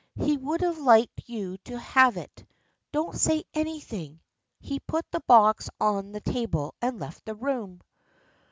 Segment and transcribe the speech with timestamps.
[0.15, 2.43] He would have liked you to have it.
[2.91, 4.19] Don't say anything."
[4.59, 7.83] He put the box on the table and left the room.